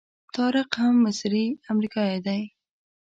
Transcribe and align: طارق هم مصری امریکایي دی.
طارق 0.35 0.69
هم 0.81 0.93
مصری 1.05 1.45
امریکایي 1.71 2.19
دی. 2.25 2.41